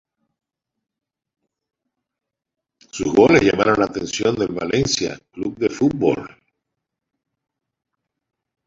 Sus 2.91 3.13
goles 3.13 3.43
llamaron 3.43 3.75
la 3.77 3.85
atención 3.85 4.33
del 4.33 4.47
Valencia 4.51 5.19
Club 5.31 5.55
de 5.59 5.69
Fútbol. 5.69 6.41